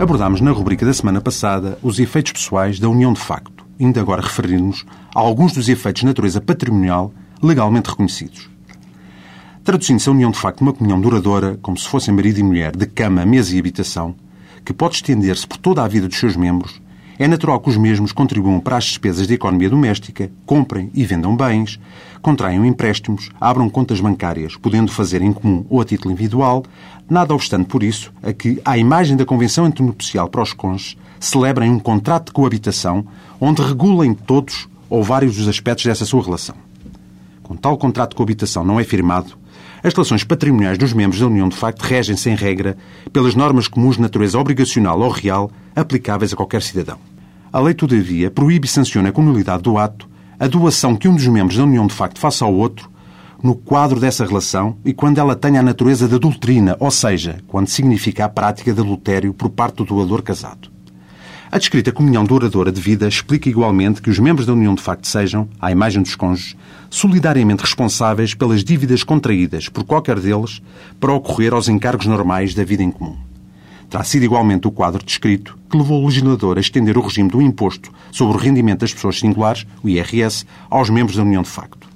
[0.00, 4.22] Abordámos na rubrica da semana passada os efeitos pessoais da união de facto, indo agora
[4.22, 7.12] referir-nos a alguns dos efeitos de natureza patrimonial
[7.42, 8.48] legalmente reconhecidos.
[9.62, 12.86] Traduzindo-se a união de facto numa comunhão duradoura, como se fossem marido e mulher, de
[12.86, 14.14] cama, mesa e habitação,
[14.64, 16.80] que pode estender-se por toda a vida dos seus membros,
[17.20, 21.36] é natural que os mesmos contribuam para as despesas da economia doméstica, comprem e vendam
[21.36, 21.78] bens,
[22.22, 26.64] contraiam empréstimos, abram contas bancárias, podendo fazer em comum ou a título individual,
[27.10, 31.70] nada obstante por isso a que, à imagem da Convenção Antinupcial para os cônjuges, celebrem
[31.70, 33.04] um contrato de coabitação
[33.38, 36.54] onde regulem todos ou vários dos aspectos dessa sua relação.
[37.42, 39.38] Com tal contrato de coabitação não é firmado,
[39.82, 42.78] as relações patrimoniais dos membros da União de facto regem-se, em regra,
[43.12, 47.09] pelas normas comuns de natureza obrigacional ou real aplicáveis a qualquer cidadão.
[47.52, 51.26] A lei, todavia, proíbe e sanciona com nulidade do ato a doação que um dos
[51.26, 52.88] membros da União de facto faça ao outro
[53.42, 57.66] no quadro dessa relação e quando ela tenha a natureza da doutrina, ou seja, quando
[57.66, 60.70] significa a prática de adultério por parte do doador casado.
[61.50, 65.08] A descrita comunhão duradoura de vida explica igualmente que os membros da união de facto
[65.08, 66.54] sejam, à imagem dos cônjuges,
[66.88, 70.62] solidariamente responsáveis pelas dívidas contraídas por qualquer deles
[71.00, 73.29] para ocorrer aos encargos normais da vida em comum.
[73.90, 77.42] Terá sido igualmente o quadro descrito que levou o legislador a estender o regime do
[77.42, 81.90] imposto sobre o rendimento das pessoas singulares, o IRS, aos membros da união de facto.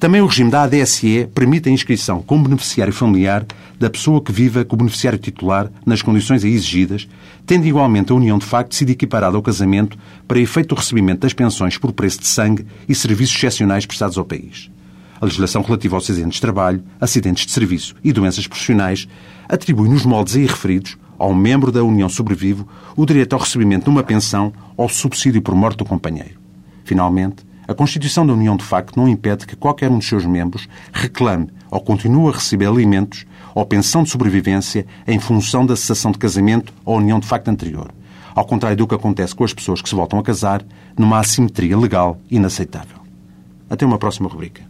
[0.00, 3.46] Também o regime da ADSE permite a inscrição como beneficiário familiar
[3.78, 7.06] da pessoa que viva com o beneficiário titular nas condições exigidas,
[7.46, 11.34] tendo igualmente a união de facto sido equiparada ao casamento para efeito do recebimento das
[11.34, 14.70] pensões por preço de sangue e serviços excepcionais prestados ao país.
[15.20, 19.08] A legislação relativa aos acidentes de trabalho, acidentes de serviço e doenças profissionais
[19.48, 23.90] atribui nos moldes aí referidos ao membro da união sobrevivo o direito ao recebimento de
[23.90, 26.38] uma pensão ou subsídio por morte do companheiro.
[26.84, 30.68] Finalmente, a Constituição da União de facto não impede que qualquer um dos seus membros
[30.92, 36.18] reclame ou continue a receber alimentos ou pensão de sobrevivência em função da cessação de
[36.18, 37.90] casamento ou união de facto anterior,
[38.34, 40.64] ao contrário do que acontece com as pessoas que se voltam a casar
[40.96, 42.98] numa assimetria legal inaceitável.
[43.68, 44.62] Até uma próxima rubrica.